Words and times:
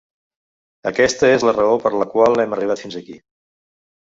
Aquesta 0.91 1.29
és 1.33 1.45
la 1.47 1.53
raó 1.57 1.77
per 1.85 1.91
la 1.99 2.09
qual 2.17 2.45
hem 2.45 2.57
arribat 2.59 2.85
fins 2.87 2.99
aquí. 3.03 3.21